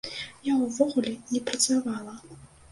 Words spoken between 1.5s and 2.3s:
працавала.